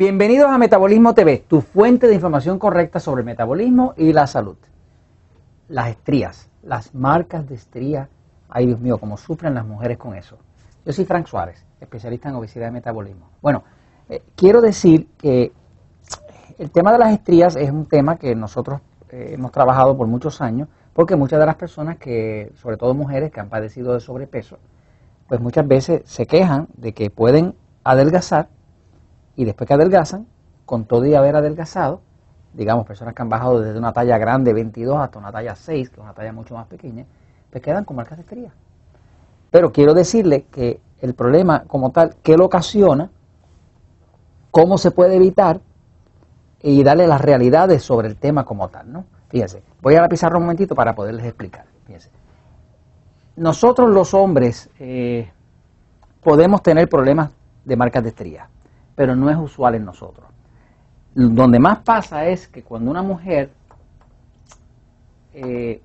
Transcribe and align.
Bienvenidos 0.00 0.50
a 0.50 0.56
Metabolismo 0.56 1.12
TV, 1.12 1.44
tu 1.46 1.60
fuente 1.60 2.06
de 2.06 2.14
información 2.14 2.58
correcta 2.58 2.98
sobre 3.00 3.20
el 3.20 3.26
metabolismo 3.26 3.92
y 3.98 4.14
la 4.14 4.26
salud. 4.26 4.56
Las 5.68 5.90
estrías, 5.90 6.48
las 6.62 6.94
marcas 6.94 7.46
de 7.46 7.54
estría, 7.54 8.08
ay 8.48 8.64
Dios 8.64 8.80
mío, 8.80 8.96
cómo 8.96 9.18
sufren 9.18 9.52
las 9.52 9.66
mujeres 9.66 9.98
con 9.98 10.14
eso. 10.14 10.38
Yo 10.86 10.94
soy 10.94 11.04
Frank 11.04 11.26
Suárez, 11.26 11.66
especialista 11.82 12.30
en 12.30 12.36
obesidad 12.36 12.68
y 12.68 12.70
metabolismo. 12.70 13.28
Bueno, 13.42 13.62
eh, 14.08 14.22
quiero 14.36 14.62
decir 14.62 15.06
que 15.18 15.52
el 16.56 16.70
tema 16.70 16.92
de 16.92 16.98
las 16.98 17.12
estrías 17.12 17.54
es 17.56 17.70
un 17.70 17.84
tema 17.84 18.16
que 18.16 18.34
nosotros 18.34 18.80
eh, 19.10 19.32
hemos 19.34 19.52
trabajado 19.52 19.98
por 19.98 20.06
muchos 20.06 20.40
años, 20.40 20.68
porque 20.94 21.14
muchas 21.14 21.38
de 21.40 21.44
las 21.44 21.56
personas 21.56 21.98
que, 21.98 22.52
sobre 22.54 22.78
todo 22.78 22.94
mujeres 22.94 23.30
que 23.30 23.40
han 23.40 23.50
padecido 23.50 23.92
de 23.92 24.00
sobrepeso, 24.00 24.56
pues 25.28 25.42
muchas 25.42 25.68
veces 25.68 26.00
se 26.06 26.24
quejan 26.24 26.68
de 26.78 26.94
que 26.94 27.10
pueden 27.10 27.54
adelgazar 27.84 28.48
y 29.36 29.44
después 29.44 29.66
que 29.66 29.74
adelgazan, 29.74 30.26
con 30.66 30.84
todo 30.84 31.04
y 31.06 31.14
haber 31.14 31.36
adelgazado, 31.36 32.00
digamos, 32.52 32.86
personas 32.86 33.14
que 33.14 33.22
han 33.22 33.28
bajado 33.28 33.60
desde 33.60 33.78
una 33.78 33.92
talla 33.92 34.18
grande 34.18 34.52
22 34.52 34.98
hasta 34.98 35.18
una 35.18 35.32
talla 35.32 35.54
6, 35.54 35.90
que 35.90 35.96
es 35.96 36.00
una 36.00 36.14
talla 36.14 36.32
mucho 36.32 36.54
más 36.54 36.66
pequeña, 36.66 37.06
pues 37.50 37.62
quedan 37.62 37.84
con 37.84 37.96
marcas 37.96 38.18
de 38.18 38.22
estría. 38.22 38.52
Pero 39.50 39.72
quiero 39.72 39.94
decirle 39.94 40.46
que 40.50 40.80
el 41.00 41.14
problema 41.14 41.64
como 41.66 41.90
tal, 41.90 42.16
¿qué 42.22 42.36
lo 42.36 42.44
ocasiona? 42.44 43.10
¿Cómo 44.50 44.78
se 44.78 44.90
puede 44.90 45.16
evitar? 45.16 45.60
Y 46.62 46.82
darle 46.82 47.06
las 47.06 47.20
realidades 47.20 47.82
sobre 47.82 48.08
el 48.08 48.16
tema 48.16 48.44
como 48.44 48.68
tal, 48.68 48.92
¿no? 48.92 49.04
Fíjense, 49.28 49.62
voy 49.80 49.94
a 49.94 50.02
la 50.02 50.08
pizarra 50.08 50.36
un 50.36 50.42
momentito 50.42 50.74
para 50.74 50.94
poderles 50.94 51.24
explicar. 51.24 51.64
Fíjense. 51.86 52.10
Nosotros 53.36 53.88
los 53.90 54.12
hombres 54.12 54.68
eh, 54.78 55.30
podemos 56.22 56.62
tener 56.62 56.88
problemas 56.88 57.30
de 57.64 57.76
marcas 57.76 58.02
de 58.02 58.10
estría 58.10 58.48
pero 58.94 59.16
no 59.16 59.30
es 59.30 59.36
usual 59.36 59.74
en 59.74 59.84
nosotros. 59.84 60.26
Donde 61.14 61.58
más 61.58 61.80
pasa 61.80 62.26
es 62.26 62.46
que 62.48 62.62
cuando 62.62 62.90
una 62.90 63.02
mujer 63.02 63.50
eh, 65.32 65.82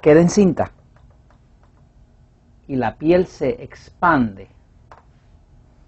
queda 0.00 0.20
encinta 0.20 0.72
y 2.66 2.76
la 2.76 2.96
piel 2.96 3.26
se 3.26 3.62
expande, 3.62 4.48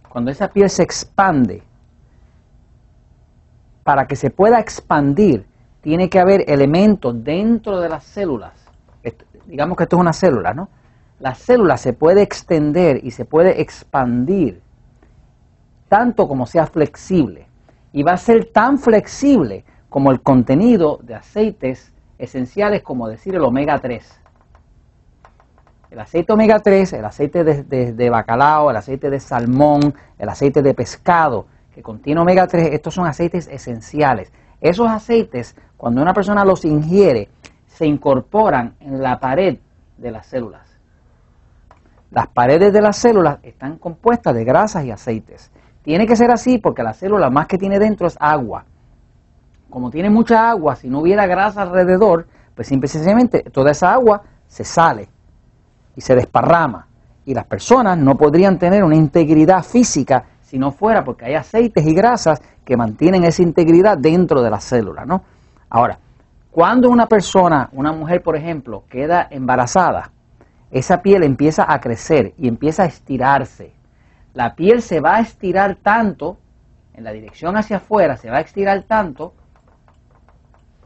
cuando 0.09 0.31
esa 0.31 0.49
piel 0.49 0.69
se 0.69 0.83
expande, 0.83 1.63
para 3.83 4.07
que 4.07 4.17
se 4.17 4.31
pueda 4.31 4.61
expandir, 4.61 5.47
tiene 5.81 6.09
que 6.09 6.21
haber 6.21 6.45
elementos 6.49 7.25
dentro 7.25 7.81
de 7.81 7.89
las 7.89 8.05
células. 8.05 8.53
digamos 9.47 9.77
que 9.77 9.83
esto 9.85 9.97
es 9.97 10.01
una 10.01 10.13
célula, 10.13 10.55
¿no? 10.55 10.69
La 11.19 11.35
célula 11.35 11.77
se 11.77 11.93
puede 11.93 12.23
extender 12.23 13.01
y 13.05 13.11
se 13.11 13.25
puede 13.25 13.61
expandir 13.61 14.61
tanto 15.93 16.27
como 16.27 16.47
sea 16.47 16.65
flexible. 16.65 17.47
Y 17.93 18.03
va 18.03 18.13
a 18.13 18.17
ser 18.17 18.47
tan 18.47 18.79
flexible 18.79 19.63
como 19.91 20.11
el 20.11 20.23
contenido 20.23 20.99
de 21.03 21.15
aceites 21.15 21.93
esenciales 22.17 22.83
como 22.83 23.09
decir 23.09 23.35
el 23.35 23.43
omega 23.43 23.79
3. 23.79 24.21
El 25.91 26.01
aceite 26.01 26.33
omega 26.33 26.61
3, 26.61 26.95
el 26.95 27.05
aceite 27.05 27.45
de, 27.45 28.09
bacalao, 28.09 28.71
el 28.71 28.77
aceite 28.77 29.11
de 29.11 29.21
salmón, 29.21 29.93
el 30.19 30.31
aceite 30.31 30.63
de 30.63 30.73
pescado 30.73 31.45
que 31.75 31.83
contiene 31.83 32.23
omega 32.23 32.47
3, 32.47 32.71
estos 32.73 32.95
son 32.95 33.07
aceites 33.07 33.47
esenciales. 33.49 34.33
Esos 34.63 34.89
aceites, 34.89 35.55
cuando 35.77 36.01
una 36.01 36.15
persona 36.15 36.43
los 36.43 36.65
ingiere, 36.65 37.29
se 37.67 37.85
incorporan 37.85 38.77
en 38.81 39.03
la 39.03 39.21
pared 39.21 39.59
de 39.99 40.11
las 40.11 40.27
células. 40.27 40.67
Las 42.11 42.29
paredes 42.29 42.73
de 42.73 42.81
las 42.81 42.97
células 42.97 43.41
están 43.43 43.77
compuestas 43.77 44.35
de 44.35 44.45
grasas 44.45 44.87
y 44.87 44.91
aceites. 44.91 45.51
Tiene 45.83 46.07
que 46.07 46.17
ser 46.17 46.31
así 46.31 46.59
porque 46.59 46.83
la 46.83 46.95
célula 46.95 47.29
más 47.29 47.47
que 47.47 47.59
tiene 47.59 47.79
dentro 47.79 48.07
es 48.07 48.17
agua. 48.21 48.65
Como 49.69 49.91
tiene 49.91 50.11
mucha 50.11 50.51
agua, 50.51 50.77
si 50.77 50.89
no 50.89 51.01
hubiera 51.01 51.27
grasa 51.27 51.63
alrededor, 51.63 52.27
pues 52.55 52.69
simplemente 52.69 53.43
toda 53.51 53.73
esa 53.73 53.93
agua 53.93 54.23
se 54.47 54.65
sale 54.65 55.09
y 55.97 56.01
se 56.01 56.15
desparrama. 56.15 56.87
Y 57.25 57.35
las 57.35 57.47
personas 57.47 57.99
no 57.99 58.17
podrían 58.17 58.59
tener 58.59 58.85
una 58.85 58.97
integridad 58.97 59.63
física 59.63 60.25
si 60.43 60.59
no 60.59 60.71
fuera 60.71 61.03
porque 61.03 61.25
hay 61.25 61.35
aceites 61.35 61.87
y 61.87 61.95
grasas 61.95 62.41
que 62.65 62.77
mantienen 62.77 63.25
esa 63.25 63.43
integridad 63.43 63.97
dentro 63.99 64.43
de 64.43 64.51
la 64.51 64.61
célula, 64.61 65.05
¿no? 65.05 65.23
Ahora, 65.71 65.99
cuando 66.51 66.91
una 66.91 67.07
persona, 67.07 67.71
una 67.73 67.93
mujer 67.93 68.23
por 68.23 68.37
ejemplo, 68.37 68.85
queda 68.89 69.27
embarazada, 69.31 70.11
esa 70.71 71.01
piel 71.01 71.23
empieza 71.23 71.73
a 71.73 71.81
crecer 71.81 72.35
y 72.37 72.47
empieza 72.47 72.83
a 72.83 72.87
estirarse 72.87 73.73
la 74.35 74.55
piel 74.55 74.83
se 74.83 75.01
va 75.01 75.17
a 75.17 75.21
estirar 75.21 75.77
tanto, 75.77 76.39
en 76.95 77.05
la 77.05 77.13
dirección 77.13 77.57
hacia 77.57 77.77
afuera 77.77 78.17
se 78.17 78.31
va 78.31 78.39
a 78.39 78.41
estirar 78.41 78.83
tanto, 78.83 79.35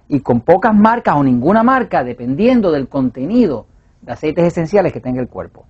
y 0.08 0.20
con 0.20 0.40
pocas 0.40 0.74
marcas 0.74 1.16
o 1.16 1.22
ninguna 1.22 1.62
marca, 1.62 2.04
dependiendo 2.04 2.70
del 2.70 2.88
contenido 2.88 3.66
de 4.02 4.12
aceites 4.12 4.44
esenciales 4.44 4.92
que 4.92 5.00
tenga 5.00 5.20
el 5.20 5.28
cuerpo. 5.28 5.64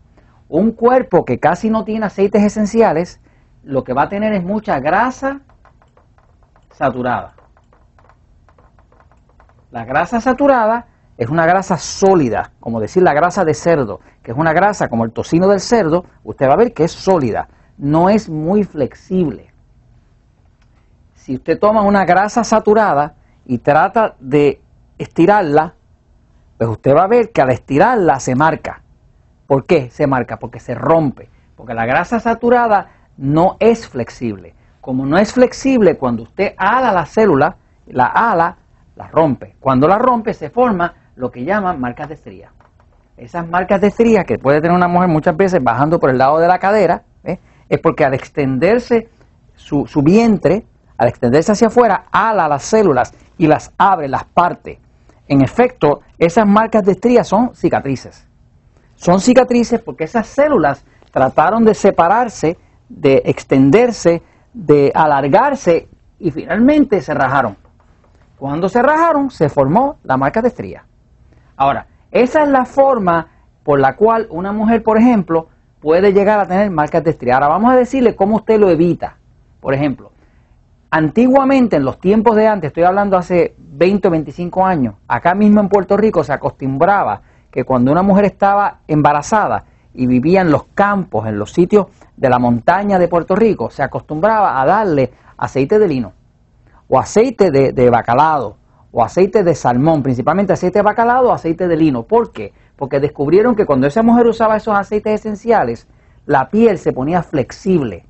Un 0.49 0.73
cuerpo 0.73 1.25
que 1.25 1.39
casi 1.39 1.71
no 1.71 1.85
tiene 1.85 2.07
aceites 2.07 2.43
esenciales, 2.43 3.21
lo 3.63 3.83
que 3.83 3.95
va 3.95 4.03
a 4.03 4.09
tener 4.09 4.33
es 4.33 4.45
mucha 4.45 4.79
grasa 4.79 5.41
saturada. 6.71 7.35
La 9.71 9.85
grasa 9.85 10.21
saturada 10.21 10.87
es 11.17 11.29
una 11.29 11.47
grasa 11.47 11.79
sólida, 11.79 12.53
como 12.61 12.79
decir 12.79 13.03
la 13.03 13.15
grasa 13.15 13.45
de 13.45 13.55
cerdo, 13.55 14.01
que 14.23 14.33
es 14.33 14.37
una 14.37 14.53
grasa 14.53 14.89
como 14.89 15.05
el 15.05 15.13
tocino 15.13 15.49
del 15.49 15.61
cerdo, 15.61 16.05
usted 16.25 16.47
va 16.47 16.53
a 16.53 16.57
ver 16.57 16.75
que 16.75 16.85
es 16.85 16.93
sólida 16.93 17.49
no 17.79 18.09
es 18.09 18.29
muy 18.29 18.65
flexible. 18.65 19.51
Si 21.15 21.35
usted 21.35 21.59
toma 21.59 21.83
una 21.83 22.05
grasa 22.05 22.45
saturada 22.45 23.15
y 23.45 23.59
trata 23.59 24.15
de 24.21 24.61
estirarla, 24.99 25.75
pues 26.57 26.71
usted 26.71 26.95
va 26.95 27.05
a 27.05 27.09
ver 27.09 27.33
que 27.33 27.43
al 27.43 27.51
estirarla 27.51 28.21
se 28.21 28.35
marca. 28.35 28.83
¿Por 29.47 29.65
qué 29.67 29.91
se 29.91 30.07
marca? 30.07 30.39
Porque 30.39 30.61
se 30.61 30.75
rompe. 30.75 31.29
Porque 31.57 31.75
la 31.75 31.87
grasa 31.87 32.21
saturada 32.21 32.91
no 33.17 33.57
es 33.61 33.89
flexible. 33.89 34.55
Como 34.81 35.05
no 35.05 35.19
es 35.19 35.33
flexible, 35.33 35.97
cuando 35.97 36.23
usted 36.23 36.55
ala 36.57 36.93
la 36.93 37.07
célula, 37.07 37.57
la 37.89 38.07
ala, 38.07 38.57
la 38.95 39.09
rompe. 39.09 39.57
Cuando 39.61 39.89
la 39.89 39.99
rompe 39.99 40.33
se 40.33 40.51
forma 40.51 40.95
lo 41.17 41.31
que 41.31 41.45
llaman 41.45 41.81
marcas 41.81 42.09
de 42.09 42.15
estría. 42.15 42.53
Esas 43.17 43.49
marcas 43.49 43.81
de 43.81 43.89
estría 43.89 44.25
que 44.25 44.39
puede 44.39 44.61
tener 44.61 44.77
una 44.77 44.89
mujer 44.89 45.09
muchas 45.09 45.37
veces 45.37 45.63
bajando 45.63 45.99
por 45.99 46.11
el 46.11 46.19
lado 46.19 46.39
de 46.39 46.49
la 46.49 46.59
cadera, 46.59 47.03
es 47.69 47.81
porque 47.81 48.05
al 48.05 48.15
extenderse 48.15 49.09
su, 49.55 49.87
vientre, 50.03 50.65
al 50.97 51.09
extenderse 51.09 51.53
hacia 51.53 51.69
afuera, 51.69 52.05
ala 52.11 52.49
las 52.49 52.63
células 52.63 53.13
y 53.39 53.47
las 53.47 53.73
abre, 53.79 54.09
las 54.09 54.25
parte. 54.25 54.81
En 55.29 55.43
efecto, 55.43 56.01
esas 56.19 56.47
marcas 56.47 56.85
de 56.85 56.93
estrías 56.93 57.27
son 57.27 57.55
cicatrices. 57.55 58.27
Son 58.95 59.21
cicatrices 59.21 59.81
porque 59.81 60.05
esas 60.05 60.27
células 60.27 60.85
trataron 61.11 61.65
de 61.65 61.75
separarse, 61.75 62.59
de 62.89 63.23
extenderse, 63.25 64.23
de 64.53 64.93
alargarse 64.95 65.89
y 66.19 66.31
finalmente 66.31 67.01
se 67.01 67.13
rajaron. 67.13 67.57
Cuando 68.39 68.69
se 68.69 68.83
rajaron, 68.83 69.31
se 69.31 69.49
formó 69.49 69.97
la 70.05 70.17
marca 70.17 70.43
de 70.43 70.49
estría. 70.49 70.85
Ahora, 71.57 71.87
esa 72.11 72.43
es 72.43 72.49
la 72.49 72.65
forma 72.65 73.29
por 73.65 73.81
la 73.81 73.97
cual 73.97 74.27
una 74.31 74.53
mujer, 74.53 74.83
por 74.83 74.99
ejemplo, 74.99 75.49
puede 75.87 76.13
llegar 76.13 76.41
a 76.41 76.49
tener 76.49 76.69
marcas 76.69 77.05
de 77.05 77.11
estría. 77.11 77.35
Ahora 77.35 77.47
vamos 77.47 77.71
a 77.71 77.77
decirle 77.77 78.17
cómo 78.17 78.35
usted 78.35 78.59
lo 78.59 78.71
evita. 78.71 79.19
Por 79.61 79.73
ejemplo, 79.73 80.11
antiguamente, 80.91 81.77
en 81.77 81.85
los 81.85 82.01
tiempos 82.01 82.35
de 82.35 82.49
antes, 82.49 82.71
estoy 82.71 82.83
hablando 82.83 83.17
hace 83.17 83.55
20 83.57 84.09
o 84.09 84.11
25 84.11 84.67
años, 84.67 84.97
acá 85.07 85.37
mismo 85.37 85.61
en 85.61 85.69
Puerto 85.69 85.97
Rico 85.97 86.25
se 86.25 86.33
acostumbraba 86.33 87.23
que 87.53 87.63
cuando 87.63 87.93
una 87.93 88.03
mujer 88.03 88.25
estaba 88.25 88.79
embarazada 88.89 89.63
y 89.95 90.09
vivía 90.09 90.41
en 90.41 90.51
los 90.51 90.65
campos, 90.75 91.25
en 91.29 91.39
los 91.39 91.53
sitios 91.53 91.87
de 92.17 92.31
la 92.31 92.41
montaña 92.41 92.99
de 92.99 93.07
Puerto 93.07 93.37
Rico, 93.37 93.71
se 93.71 93.85
acostumbraba 93.85 94.61
a 94.61 94.67
darle 94.67 95.13
aceite 95.37 95.79
de 95.79 95.87
lino 95.87 96.13
o 96.89 96.99
aceite 96.99 97.53
de, 97.53 97.71
de 97.71 97.91
bacalao 97.91 98.57
o 98.91 99.05
aceite 99.05 99.45
de 99.45 99.55
salmón, 99.55 100.03
principalmente 100.03 100.53
aceite 100.53 100.81
de 100.81 100.83
bacalao 100.83 101.29
o 101.29 101.33
aceite 101.33 101.69
de 101.69 101.77
lino. 101.77 102.03
¿Por 102.03 102.33
qué? 102.33 102.53
Porque 102.77 103.01
descubrieron 103.01 103.55
que 103.55 103.67
cuando 103.67 103.87
esa 103.87 104.03
mujer 104.03 104.27
usaba 104.27 104.57
esos 104.57 104.77
aceites 104.77 105.21
esenciales, 105.21 105.89
la 106.27 106.49
piel 106.49 106.79
se 106.79 106.93
ponía 106.93 107.23
flexible. 107.23 108.05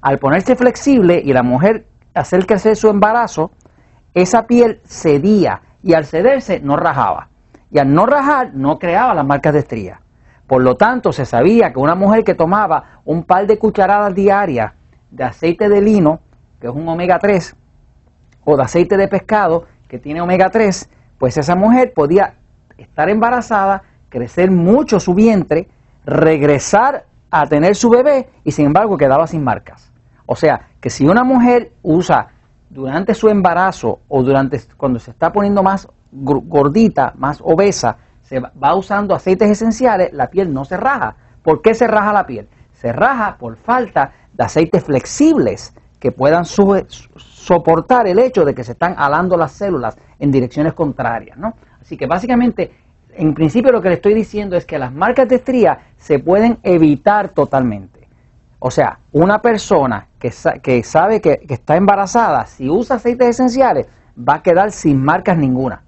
Al 0.00 0.18
ponerse 0.18 0.56
flexible 0.56 1.20
y 1.24 1.32
la 1.32 1.42
mujer 1.42 1.86
hacer 2.14 2.46
crecer 2.46 2.76
su 2.76 2.88
embarazo, 2.88 3.50
esa 4.12 4.46
piel 4.46 4.80
cedía 4.84 5.62
y 5.82 5.94
al 5.94 6.04
cederse 6.04 6.60
no 6.60 6.76
rajaba. 6.76 7.28
Y 7.70 7.78
al 7.78 7.92
no 7.92 8.06
rajar 8.06 8.54
no 8.54 8.78
creaba 8.78 9.14
las 9.14 9.26
marcas 9.26 9.52
de 9.52 9.58
estría. 9.60 10.00
Por 10.46 10.62
lo 10.62 10.76
tanto, 10.76 11.12
se 11.12 11.24
sabía 11.24 11.72
que 11.72 11.78
una 11.78 11.94
mujer 11.94 12.22
que 12.22 12.34
tomaba 12.34 13.00
un 13.04 13.24
par 13.24 13.46
de 13.46 13.58
cucharadas 13.58 14.14
diarias 14.14 14.72
de 15.10 15.24
aceite 15.24 15.68
de 15.68 15.80
lino, 15.80 16.20
que 16.60 16.66
es 16.68 16.72
un 16.72 16.86
omega 16.88 17.18
3, 17.18 17.56
o 18.44 18.56
de 18.56 18.62
aceite 18.62 18.96
de 18.96 19.08
pescado, 19.08 19.66
que 19.88 19.98
tiene 19.98 20.20
omega 20.20 20.50
3, 20.50 20.90
pues 21.18 21.36
esa 21.36 21.56
mujer 21.56 21.92
podía 21.94 22.34
estar 22.76 23.08
embarazada 23.08 23.82
crecer 24.14 24.48
mucho 24.48 25.00
su 25.00 25.12
vientre, 25.12 25.66
regresar 26.06 27.04
a 27.32 27.46
tener 27.46 27.74
su 27.74 27.90
bebé 27.90 28.30
y 28.44 28.52
sin 28.52 28.66
embargo 28.66 28.96
quedaba 28.96 29.26
sin 29.26 29.42
marcas. 29.42 29.90
O 30.24 30.36
sea, 30.36 30.68
que 30.80 30.88
si 30.88 31.04
una 31.04 31.24
mujer 31.24 31.72
usa 31.82 32.28
durante 32.70 33.12
su 33.12 33.28
embarazo 33.28 33.98
o 34.06 34.22
durante 34.22 34.60
cuando 34.76 35.00
se 35.00 35.10
está 35.10 35.32
poniendo 35.32 35.64
más 35.64 35.88
gordita, 36.12 37.12
más 37.16 37.40
obesa, 37.42 37.96
se 38.22 38.38
va 38.38 38.76
usando 38.76 39.16
aceites 39.16 39.50
esenciales, 39.50 40.12
la 40.12 40.28
piel 40.28 40.54
no 40.54 40.64
se 40.64 40.76
raja. 40.76 41.16
¿Por 41.42 41.60
qué 41.60 41.74
se 41.74 41.88
raja 41.88 42.12
la 42.12 42.24
piel? 42.24 42.46
Se 42.72 42.92
raja 42.92 43.36
por 43.36 43.56
falta 43.56 44.12
de 44.32 44.44
aceites 44.44 44.84
flexibles 44.84 45.74
que 45.98 46.12
puedan 46.12 46.44
soportar 46.44 48.06
el 48.06 48.20
hecho 48.20 48.44
de 48.44 48.54
que 48.54 48.62
se 48.62 48.72
están 48.72 48.94
alando 48.96 49.36
las 49.36 49.50
células 49.50 49.96
en 50.20 50.30
direcciones 50.30 50.72
contrarias. 50.72 51.36
¿no? 51.36 51.54
Así 51.80 51.96
que 51.96 52.06
básicamente, 52.06 52.70
en 53.16 53.34
principio 53.34 53.72
lo 53.72 53.80
que 53.80 53.88
le 53.88 53.94
estoy 53.96 54.14
diciendo 54.14 54.56
es 54.56 54.64
que 54.64 54.78
las 54.78 54.92
marcas 54.92 55.28
de 55.28 55.36
estría 55.36 55.78
se 55.96 56.18
pueden 56.18 56.58
evitar 56.62 57.30
totalmente. 57.30 58.08
O 58.58 58.70
sea, 58.70 58.98
una 59.12 59.40
persona 59.40 60.08
que, 60.18 60.30
sabe 60.30 61.20
que, 61.20 61.38
que 61.38 61.54
está 61.54 61.76
embarazada, 61.76 62.46
si 62.46 62.70
usa 62.70 62.96
aceites 62.96 63.28
esenciales, 63.28 63.86
va 64.16 64.36
a 64.36 64.42
quedar 64.42 64.72
sin 64.72 65.02
marcas 65.02 65.36
ninguna 65.36 65.82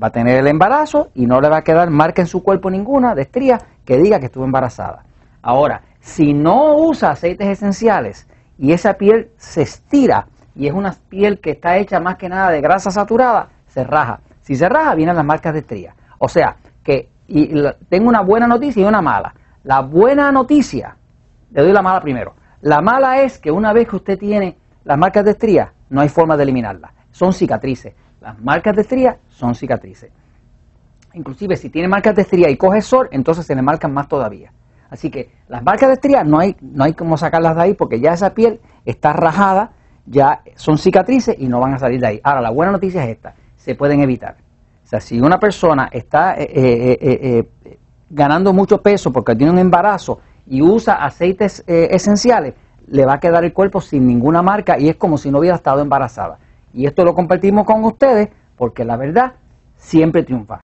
va 0.00 0.08
a 0.08 0.10
tener 0.10 0.36
el 0.38 0.46
embarazo 0.46 1.08
y 1.14 1.26
no 1.26 1.40
le 1.40 1.48
va 1.48 1.58
a 1.58 1.62
quedar 1.62 1.90
marca 1.90 2.22
en 2.22 2.28
su 2.28 2.42
cuerpo 2.42 2.70
ninguna 2.70 3.14
de 3.14 3.22
estría 3.22 3.58
que 3.84 3.96
diga 3.96 4.20
que 4.20 4.26
estuvo 4.26 4.44
embarazada. 4.44 5.04
Ahora, 5.42 5.82
si 6.00 6.34
no 6.34 6.76
usa 6.76 7.10
aceites 7.10 7.48
esenciales 7.48 8.26
y 8.58 8.72
esa 8.72 8.94
piel 8.94 9.30
se 9.36 9.62
estira 9.62 10.26
y 10.54 10.66
es 10.66 10.74
una 10.74 10.94
piel 11.08 11.40
que 11.40 11.52
está 11.52 11.76
hecha 11.76 12.00
más 12.00 12.16
que 12.16 12.28
nada 12.28 12.50
de 12.50 12.60
grasa 12.60 12.90
saturada, 12.90 13.48
se 13.68 13.84
raja. 13.84 14.20
Si 14.40 14.54
se 14.54 14.68
raja, 14.68 14.94
vienen 14.94 15.16
las 15.16 15.24
marcas 15.24 15.52
de 15.52 15.60
estría. 15.60 15.94
O 16.18 16.28
sea, 16.28 16.56
que 16.82 17.10
tengo 17.88 18.08
una 18.08 18.22
buena 18.22 18.46
noticia 18.46 18.82
y 18.82 18.86
una 18.86 19.02
mala. 19.02 19.34
La 19.64 19.80
buena 19.80 20.30
noticia, 20.30 20.96
le 21.50 21.62
doy 21.62 21.72
la 21.72 21.82
mala 21.82 22.00
primero. 22.00 22.34
La 22.60 22.80
mala 22.80 23.22
es 23.22 23.38
que 23.38 23.50
una 23.50 23.72
vez 23.72 23.88
que 23.88 23.96
usted 23.96 24.18
tiene 24.18 24.56
las 24.84 24.96
marcas 24.96 25.24
de 25.24 25.32
estría, 25.32 25.72
no 25.90 26.00
hay 26.00 26.08
forma 26.08 26.36
de 26.36 26.44
eliminarlas. 26.44 26.92
Son 27.10 27.32
cicatrices. 27.32 27.94
Las 28.20 28.40
marcas 28.40 28.74
de 28.76 28.82
estría 28.82 29.18
son 29.28 29.54
cicatrices. 29.54 30.10
Inclusive 31.14 31.56
si 31.56 31.70
tiene 31.70 31.88
marcas 31.88 32.14
de 32.14 32.22
estría 32.22 32.50
y 32.50 32.56
coge 32.56 32.80
sol, 32.82 33.08
entonces 33.10 33.46
se 33.46 33.54
le 33.54 33.62
marcan 33.62 33.92
más 33.92 34.08
todavía. 34.08 34.52
Así 34.90 35.10
que 35.10 35.30
las 35.48 35.62
marcas 35.62 35.88
de 35.88 35.94
estría 35.94 36.22
no 36.22 36.38
hay, 36.38 36.56
no 36.60 36.84
hay 36.84 36.94
como 36.94 37.16
sacarlas 37.16 37.56
de 37.56 37.62
ahí 37.62 37.74
porque 37.74 38.00
ya 38.00 38.12
esa 38.12 38.30
piel 38.34 38.60
está 38.84 39.12
rajada, 39.12 39.72
ya 40.06 40.42
son 40.54 40.78
cicatrices 40.78 41.36
y 41.38 41.48
no 41.48 41.60
van 41.60 41.74
a 41.74 41.78
salir 41.78 42.00
de 42.00 42.06
ahí. 42.06 42.20
Ahora, 42.22 42.40
la 42.40 42.50
buena 42.50 42.72
noticia 42.72 43.02
es 43.04 43.10
esta, 43.10 43.34
se 43.56 43.74
pueden 43.74 44.00
evitar. 44.00 44.36
O 44.86 44.88
sea, 44.88 45.00
si 45.00 45.20
una 45.20 45.40
persona 45.40 45.88
está 45.90 46.36
eh, 46.40 46.46
eh, 46.48 46.96
eh, 47.02 47.78
ganando 48.08 48.52
mucho 48.52 48.80
peso 48.80 49.12
porque 49.12 49.34
tiene 49.34 49.50
un 49.50 49.58
embarazo 49.58 50.20
y 50.46 50.62
usa 50.62 51.04
aceites 51.04 51.64
esenciales, 51.66 52.54
le 52.86 53.04
va 53.04 53.14
a 53.14 53.18
quedar 53.18 53.44
el 53.44 53.52
cuerpo 53.52 53.80
sin 53.80 54.06
ninguna 54.06 54.42
marca 54.42 54.78
y 54.78 54.88
es 54.88 54.94
como 54.94 55.18
si 55.18 55.28
no 55.28 55.40
hubiera 55.40 55.56
estado 55.56 55.80
embarazada. 55.80 56.38
Y 56.72 56.86
esto 56.86 57.04
lo 57.04 57.14
compartimos 57.16 57.66
con 57.66 57.82
ustedes 57.82 58.28
porque 58.56 58.84
la 58.84 58.96
verdad 58.96 59.32
siempre 59.76 60.22
triunfa. 60.22 60.60